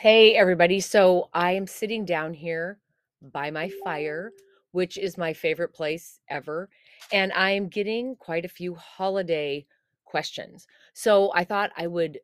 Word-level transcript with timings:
Hey, 0.00 0.34
everybody. 0.34 0.80
So 0.80 1.28
I 1.34 1.52
am 1.52 1.66
sitting 1.66 2.06
down 2.06 2.32
here 2.32 2.78
by 3.20 3.50
my 3.50 3.70
fire, 3.84 4.32
which 4.72 4.96
is 4.96 5.18
my 5.18 5.34
favorite 5.34 5.74
place 5.74 6.20
ever. 6.30 6.70
And 7.12 7.34
I 7.34 7.50
am 7.50 7.68
getting 7.68 8.16
quite 8.16 8.46
a 8.46 8.48
few 8.48 8.74
holiday 8.76 9.66
questions. 10.06 10.66
So 10.94 11.30
I 11.34 11.44
thought 11.44 11.72
I 11.76 11.86
would 11.86 12.18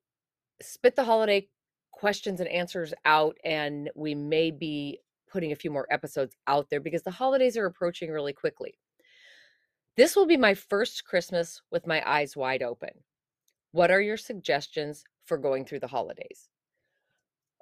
spit 0.63 0.97
the 0.97 1.05
holiday 1.05 1.49
questions 1.91 2.41
and 2.41 2.49
answers 2.49 2.95
out, 3.05 3.37
and 3.45 3.91
we 3.95 4.15
may 4.15 4.51
be 4.51 5.01
putting 5.31 5.53
a 5.53 5.57
few 5.57 5.71
more 5.71 5.87
episodes 5.91 6.35
out 6.47 6.71
there 6.71 6.81
because 6.81 7.03
the 7.03 7.11
holidays 7.11 7.59
are 7.59 7.67
approaching 7.67 8.11
really 8.11 8.33
quickly. 8.33 8.79
This 9.99 10.17
will 10.17 10.27
be 10.27 10.39
my 10.39 10.55
first 10.55 11.05
Christmas 11.05 11.61
with 11.71 11.87
my 11.87 12.03
eyes 12.11 12.35
wide 12.35 12.63
open. 12.63 13.03
What 13.73 13.91
are 13.91 14.01
your 14.01 14.17
suggestions 14.17 15.05
for 15.27 15.37
going 15.37 15.67
through 15.67 15.81
the 15.81 15.89
holidays? 15.89 16.49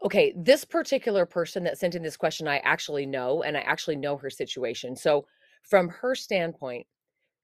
Okay, 0.05 0.35
this 0.37 0.65
particular 0.67 1.25
person 1.25 1.65
that 1.65 1.79
sent 1.79 1.95
in 1.95 2.03
this 2.03 2.17
question, 2.17 2.47
I 2.47 2.59
actually 2.59 3.07
know, 3.07 3.43
and 3.43 3.57
I 3.57 3.61
actually 3.61 3.97
know 3.97 4.19
her 4.19 4.29
situation. 4.29 4.97
So, 4.97 5.27
from 5.63 5.89
her 5.89 6.15
standpoint, 6.15 6.87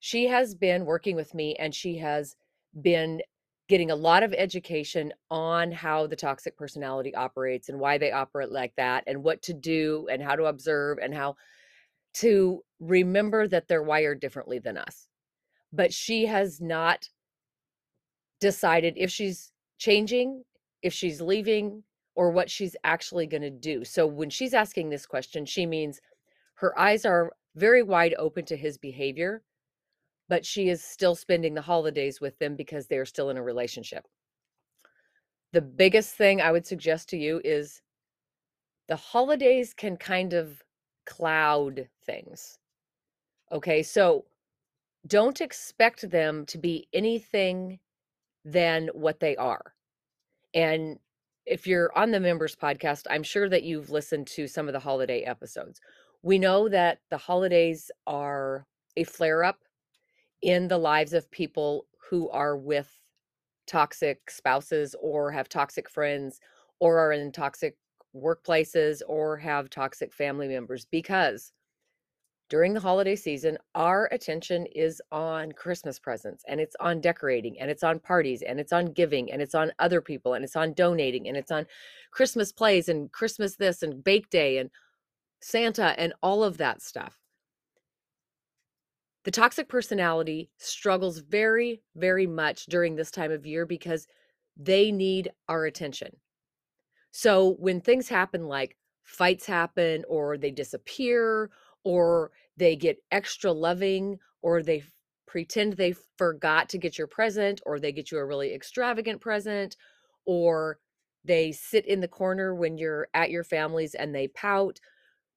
she 0.00 0.27
has 0.27 0.55
been 0.55 0.84
working 0.84 1.16
with 1.16 1.34
me 1.34 1.56
and 1.56 1.74
she 1.74 1.96
has 1.98 2.36
been 2.83 3.23
getting 3.69 3.91
a 3.91 3.96
lot 3.96 4.23
of 4.23 4.34
education 4.34 5.12
on 5.30 5.73
how 5.73 6.06
the 6.06 6.16
toxic 6.16 6.56
personality 6.56 7.14
operates 7.14 7.69
and 7.70 7.80
why 7.80 7.96
they 7.96 8.12
operate 8.12 8.50
like 8.50 8.74
that 8.77 9.05
and 9.06 9.22
what 9.22 9.41
to 9.42 9.55
do 9.55 10.06
and 10.11 10.22
how 10.22 10.36
to 10.36 10.45
observe 10.45 10.98
and 11.00 11.14
how 11.14 11.36
to 12.14 12.62
remember 12.80 13.48
that 13.48 13.69
they're 13.69 13.83
wired 13.83 14.20
differently 14.20 14.58
than 14.58 14.77
us. 14.77 15.08
But 15.72 15.95
she 15.95 16.27
has 16.27 16.61
not 16.61 17.08
decided 18.41 18.95
if 18.97 19.11
she's 19.11 19.52
changing, 19.78 20.45
if 20.83 20.92
she's 20.92 21.20
leaving, 21.20 21.84
or 22.14 22.30
what 22.30 22.50
she's 22.50 22.77
actually 22.84 23.27
going 23.27 23.42
to 23.42 23.50
do. 23.50 23.84
So 23.84 24.06
when 24.06 24.30
she's 24.30 24.55
asking 24.55 24.91
this 24.91 25.06
question, 25.06 25.44
she 25.47 25.66
means 25.66 26.00
her 26.55 26.78
eyes 26.78 27.05
are 27.05 27.33
very 27.56 27.83
wide 27.83 28.14
open 28.19 28.44
to 28.47 28.56
his 28.56 28.78
behavior, 28.78 29.42
but 30.28 30.44
she 30.44 30.69
is 30.69 30.83
still 30.84 31.14
spending 31.14 31.55
the 31.55 31.62
holidays 31.62 32.20
with 32.20 32.39
them 32.39 32.56
because 32.56 32.86
they're 32.86 33.06
still 33.06 33.30
in 33.30 33.36
a 33.36 33.42
relationship. 33.42 34.06
The 35.52 35.62
biggest 35.62 36.14
thing 36.14 36.41
I 36.41 36.52
would 36.52 36.67
suggest 36.67 37.08
to 37.11 37.17
you 37.17 37.41
is 37.44 37.83
the 38.89 38.97
holidays 38.97 39.74
can 39.74 39.97
kind 39.97 40.33
of 40.33 40.62
cloud 41.06 41.89
things. 42.05 42.58
Okay, 43.50 43.83
so 43.83 44.27
don't 45.06 45.41
expect 45.41 46.11
them 46.11 46.47
to 46.47 46.58
be 46.58 46.86
anything 46.92 47.80
than 48.45 48.89
what 48.92 49.20
they 49.20 49.36
are. 49.36 49.74
And 50.55 50.98
if 51.51 51.67
you're 51.67 51.91
on 51.98 52.12
the 52.12 52.20
members 52.20 52.55
podcast, 52.55 53.06
I'm 53.11 53.25
sure 53.25 53.48
that 53.48 53.65
you've 53.65 53.91
listened 53.91 54.29
to 54.29 54.47
some 54.47 54.69
of 54.69 54.73
the 54.73 54.79
holiday 54.79 55.23
episodes. 55.23 55.81
We 56.23 56.39
know 56.39 56.69
that 56.69 57.01
the 57.11 57.19
holidays 57.19 57.91
are 58.07 58.67
a 58.97 59.03
flare 59.03 59.42
up 59.42 59.59
in 60.42 60.69
the 60.69 60.79
lives 60.79 61.12
of 61.12 61.29
people 61.33 61.87
who 62.09 62.31
are 62.31 62.57
with 62.57 62.89
toxic 63.67 64.31
spouses 64.31 64.95
or 65.01 65.33
have 65.33 65.48
toxic 65.48 65.91
friends 65.91 66.39
or 66.79 67.01
are 67.01 67.12
in 67.12 67.33
toxic 67.33 67.77
workplaces 68.14 69.03
or 69.09 69.37
have 69.37 69.70
toxic 69.70 70.14
family 70.14 70.47
members 70.47 70.87
because 70.92 71.53
during 72.51 72.75
the 72.75 72.81
holiday 72.81 73.15
season, 73.15 73.56
our 73.77 74.09
attention 74.11 74.67
is 74.75 75.01
on 75.12 75.53
Christmas 75.53 76.01
presents 76.01 76.45
and 76.48 76.61
it's 76.61 76.75
on 76.81 77.01
decorating 77.01 77.59
and 77.61 77.70
it's 77.70 77.84
on 77.84 78.01
parties 78.01 78.42
and 78.42 78.59
it's 78.59 78.73
on 78.73 78.87
giving 78.87 79.31
and 79.33 79.41
it's 79.41 79.55
on 79.55 79.70
other 79.79 80.01
people 80.01 80.34
and 80.34 80.45
it's 80.45 80.57
on 80.57 80.75
donating 80.75 81.29
and 81.29 81.37
it's 81.37 81.53
on 81.53 81.65
Christmas 82.11 82.51
plays 82.51 82.89
and 82.89 83.11
Christmas 83.12 83.55
this 83.55 83.84
and 83.84 84.03
bake 84.03 84.29
day 84.31 84.59
and 84.59 84.69
Santa 85.41 85.95
and 85.98 86.12
all 86.23 86.42
of 86.42 86.59
that 86.59 86.83
stuff. 86.83 87.17
The 89.23 89.30
toxic 89.30 89.69
personality 89.69 90.51
struggles 90.58 91.19
very, 91.19 91.83
very 91.95 92.27
much 92.27 92.67
during 92.67 92.97
this 92.97 93.13
time 93.13 93.30
of 93.30 93.47
year 93.47 93.64
because 93.64 94.08
they 94.57 94.91
need 94.91 95.30
our 95.48 95.67
attention. 95.67 96.17
So 97.13 97.55
when 97.61 97.80
things 97.80 98.08
happen 98.08 98.48
like 98.48 98.77
fights 99.05 99.47
happen 99.47 100.05
or 100.08 100.36
they 100.36 100.51
disappear 100.51 101.51
or 101.85 102.30
they 102.61 102.77
get 102.77 103.03
extra 103.11 103.51
loving 103.51 104.19
or 104.43 104.63
they 104.63 104.85
pretend 105.27 105.73
they 105.73 105.95
forgot 106.19 106.69
to 106.69 106.79
get 106.79 106.98
your 106.98 107.07
present 107.07 107.61
or 107.65 107.81
they 107.81 107.91
get 107.91 108.11
you 108.11 108.19
a 108.19 108.25
really 108.25 108.55
extravagant 108.55 109.21
present 109.21 109.77
or 110.27 110.79
they 111.25 111.51
sit 111.53 111.87
in 111.87 112.01
the 112.01 112.09
corner 112.09 112.55
when 112.55 112.77
you're 112.77 113.09
at 113.15 113.31
your 113.31 113.45
family's 113.45 113.95
and 113.95 114.15
they 114.15 114.29
pout. 114.29 114.79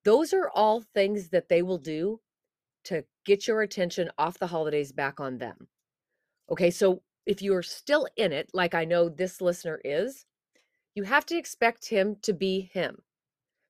Those 0.03 0.33
are 0.33 0.51
all 0.53 0.83
things 0.93 1.29
that 1.29 1.47
they 1.47 1.61
will 1.61 1.77
do 1.77 2.19
to 2.85 3.05
get 3.25 3.47
your 3.47 3.61
attention 3.61 4.11
off 4.17 4.37
the 4.37 4.47
holidays 4.47 4.91
back 4.91 5.21
on 5.21 5.37
them. 5.37 5.69
Okay 6.51 6.69
so 6.69 7.01
if 7.25 7.41
you're 7.41 7.63
still 7.63 8.05
in 8.17 8.31
it 8.31 8.49
like 8.53 8.73
i 8.73 8.83
know 8.83 9.07
this 9.07 9.41
listener 9.41 9.79
is 9.85 10.25
you 10.95 11.03
have 11.03 11.25
to 11.25 11.37
expect 11.37 11.87
him 11.87 12.17
to 12.21 12.33
be 12.33 12.69
him 12.73 13.01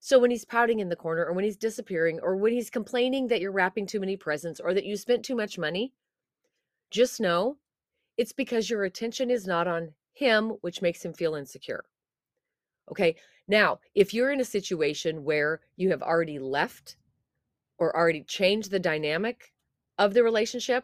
so 0.05 0.19
when 0.19 0.31
he's 0.31 0.43
pouting 0.43 0.81
in 0.81 0.89
the 0.89 0.97
corner 0.97 1.23
or 1.23 1.31
when 1.31 1.45
he's 1.45 1.55
disappearing 1.55 2.19
or 2.21 2.35
when 2.35 2.51
he's 2.51 2.69
complaining 2.69 3.25
that 3.27 3.39
you're 3.39 3.53
wrapping 3.53 3.85
too 3.85 4.01
many 4.01 4.17
presents 4.17 4.59
or 4.59 4.73
that 4.73 4.83
you 4.83 4.97
spent 4.97 5.23
too 5.23 5.33
much 5.33 5.57
money, 5.57 5.93
just 6.91 7.21
know 7.21 7.55
it's 8.17 8.33
because 8.33 8.69
your 8.69 8.83
attention 8.83 9.31
is 9.31 9.47
not 9.47 9.65
on 9.65 9.93
him, 10.11 10.57
which 10.59 10.81
makes 10.81 11.05
him 11.05 11.13
feel 11.13 11.35
insecure. 11.35 11.85
Okay. 12.91 13.15
Now, 13.47 13.79
if 13.95 14.13
you're 14.13 14.33
in 14.33 14.41
a 14.41 14.45
situation 14.45 15.23
where 15.23 15.61
you 15.77 15.91
have 15.91 16.01
already 16.01 16.37
left 16.37 16.97
or 17.77 17.95
already 17.95 18.23
changed 18.23 18.71
the 18.71 18.79
dynamic 18.79 19.53
of 19.97 20.13
the 20.13 20.21
relationship, 20.21 20.83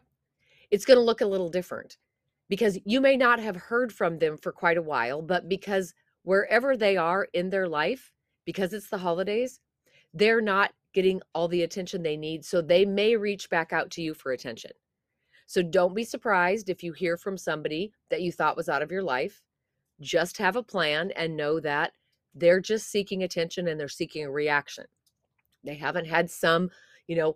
it's 0.71 0.85
going 0.85 0.97
to 0.97 1.03
look 1.03 1.19
a 1.19 1.27
little 1.27 1.49
different 1.49 1.97
because 2.47 2.79
you 2.85 3.01
may 3.01 3.17
not 3.17 3.41
have 3.41 3.57
heard 3.57 3.91
from 3.91 4.19
them 4.19 4.37
for 4.37 4.53
quite 4.53 4.77
a 4.77 4.81
while, 4.81 5.21
but 5.21 5.49
because 5.49 5.93
wherever 6.23 6.77
they 6.77 6.95
are 6.95 7.27
in 7.33 7.49
their 7.49 7.67
life, 7.67 8.13
because 8.49 8.73
it's 8.73 8.89
the 8.89 8.97
holidays, 8.97 9.59
they're 10.11 10.41
not 10.41 10.71
getting 10.95 11.21
all 11.35 11.47
the 11.47 11.61
attention 11.61 12.01
they 12.01 12.17
need. 12.17 12.43
So 12.43 12.63
they 12.63 12.83
may 12.83 13.15
reach 13.15 13.47
back 13.47 13.71
out 13.71 13.91
to 13.91 14.01
you 14.01 14.15
for 14.15 14.31
attention. 14.31 14.71
So 15.45 15.61
don't 15.61 15.93
be 15.93 16.03
surprised 16.03 16.67
if 16.67 16.81
you 16.81 16.91
hear 16.91 17.15
from 17.15 17.37
somebody 17.37 17.93
that 18.09 18.23
you 18.23 18.31
thought 18.31 18.57
was 18.57 18.67
out 18.67 18.81
of 18.81 18.91
your 18.91 19.03
life. 19.03 19.43
Just 20.01 20.39
have 20.39 20.55
a 20.55 20.63
plan 20.63 21.11
and 21.15 21.37
know 21.37 21.59
that 21.59 21.91
they're 22.33 22.59
just 22.59 22.89
seeking 22.89 23.21
attention 23.21 23.67
and 23.67 23.79
they're 23.79 23.87
seeking 23.87 24.25
a 24.25 24.31
reaction. 24.31 24.85
They 25.63 25.75
haven't 25.75 26.07
had 26.07 26.31
some, 26.31 26.71
you 27.05 27.17
know, 27.17 27.35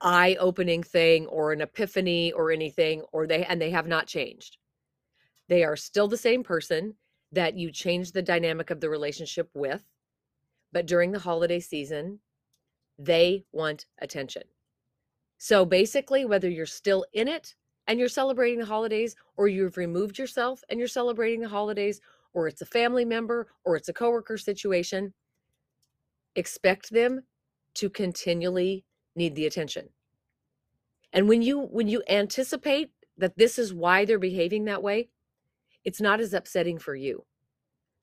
eye 0.00 0.38
opening 0.40 0.82
thing 0.82 1.26
or 1.26 1.52
an 1.52 1.60
epiphany 1.60 2.32
or 2.32 2.50
anything 2.50 3.02
or 3.12 3.26
they 3.26 3.44
and 3.44 3.60
they 3.60 3.72
have 3.72 3.86
not 3.86 4.06
changed. 4.06 4.56
They 5.50 5.64
are 5.64 5.76
still 5.76 6.08
the 6.08 6.16
same 6.16 6.42
person 6.42 6.94
that 7.32 7.58
you 7.58 7.70
changed 7.70 8.14
the 8.14 8.22
dynamic 8.22 8.70
of 8.70 8.80
the 8.80 8.88
relationship 8.88 9.50
with 9.52 9.84
but 10.72 10.86
during 10.86 11.12
the 11.12 11.18
holiday 11.18 11.60
season, 11.60 12.20
they 12.98 13.44
want 13.52 13.86
attention. 14.00 14.42
So 15.38 15.64
basically, 15.64 16.24
whether 16.24 16.48
you're 16.48 16.66
still 16.66 17.04
in 17.12 17.28
it 17.28 17.54
and 17.86 17.98
you're 17.98 18.08
celebrating 18.08 18.58
the 18.58 18.66
holidays, 18.66 19.16
or 19.36 19.48
you've 19.48 19.76
removed 19.76 20.18
yourself 20.18 20.62
and 20.68 20.78
you're 20.78 20.88
celebrating 20.88 21.40
the 21.40 21.48
holidays, 21.48 22.00
or 22.34 22.48
it's 22.48 22.60
a 22.60 22.66
family 22.66 23.04
member 23.04 23.46
or 23.64 23.76
it's 23.76 23.88
a 23.88 23.94
coworker 23.94 24.36
situation, 24.36 25.14
expect 26.34 26.90
them 26.90 27.22
to 27.74 27.88
continually 27.88 28.84
need 29.16 29.34
the 29.34 29.46
attention. 29.46 29.88
And 31.12 31.28
when 31.28 31.40
you 31.40 31.60
when 31.60 31.88
you 31.88 32.02
anticipate 32.08 32.90
that 33.16 33.38
this 33.38 33.58
is 33.58 33.72
why 33.72 34.04
they're 34.04 34.18
behaving 34.18 34.66
that 34.66 34.82
way, 34.82 35.08
it's 35.84 36.00
not 36.00 36.20
as 36.20 36.34
upsetting 36.34 36.78
for 36.78 36.94
you 36.94 37.24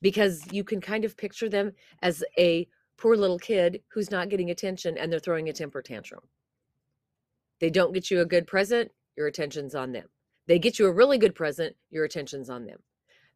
because 0.01 0.41
you 0.51 0.63
can 0.63 0.81
kind 0.81 1.05
of 1.05 1.17
picture 1.17 1.49
them 1.49 1.71
as 2.01 2.23
a 2.37 2.67
poor 2.97 3.15
little 3.15 3.39
kid 3.39 3.81
who's 3.91 4.11
not 4.11 4.29
getting 4.29 4.49
attention 4.51 4.97
and 4.97 5.11
they're 5.11 5.19
throwing 5.19 5.49
a 5.49 5.53
temper 5.53 5.81
tantrum. 5.81 6.21
They 7.59 7.69
don't 7.69 7.93
get 7.93 8.11
you 8.11 8.21
a 8.21 8.25
good 8.25 8.47
present, 8.47 8.91
your 9.15 9.27
attention's 9.27 9.75
on 9.75 9.91
them. 9.91 10.07
They 10.47 10.59
get 10.59 10.77
you 10.77 10.87
a 10.87 10.91
really 10.91 11.17
good 11.17 11.35
present, 11.35 11.75
your 11.89 12.05
attention's 12.05 12.49
on 12.49 12.65
them. 12.65 12.79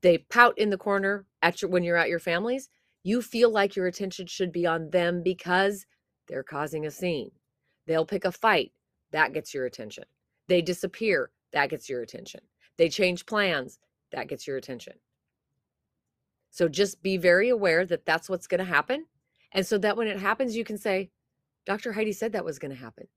They 0.02 0.20
pout 0.20 0.58
in 0.58 0.70
the 0.70 0.78
corner 0.78 1.26
at 1.42 1.62
your, 1.62 1.72
when 1.72 1.84
you're 1.84 1.98
at 1.98 2.10
your 2.10 2.20
family's, 2.20 2.70
you 3.04 3.22
feel 3.22 3.50
like 3.50 3.76
your 3.76 3.88
attention 3.88 4.28
should 4.28 4.52
be 4.52 4.66
on 4.66 4.90
them 4.90 5.24
because 5.24 5.86
they're 6.28 6.44
causing 6.44 6.86
a 6.86 6.92
scene. 6.92 7.32
They'll 7.88 8.06
pick 8.06 8.26
a 8.26 8.32
fight, 8.32 8.72
that 9.12 9.34
gets 9.34 9.54
your 9.54 9.66
attention. 9.66 10.04
They 10.48 10.62
disappear, 10.62 11.32
that 11.54 11.70
gets 11.70 11.90
your 11.90 12.02
attention. 12.02 12.42
They 12.78 12.90
change 12.90 13.26
plans, 13.26 13.80
that 14.12 14.28
gets 14.28 14.46
your 14.48 14.58
attention. 14.58 14.94
So 16.52 16.68
just 16.68 17.02
be 17.02 17.18
very 17.18 17.50
aware 17.50 17.86
that 17.86 18.06
that's 18.06 18.30
what's 18.30 18.48
going 18.48 18.60
to 18.60 18.66
happen. 18.66 19.06
And 19.52 19.66
so 19.66 19.78
that 19.80 19.98
when 19.98 20.08
it 20.08 20.20
happens, 20.20 20.56
you 20.56 20.64
can 20.64 20.78
say, 20.78 21.10
Dr. 21.66 21.94
Heidi 21.94 22.12
said 22.14 22.32
that 22.34 22.46
was 22.46 22.60
going 22.60 22.72
to 22.72 22.78
happen. 22.78 23.08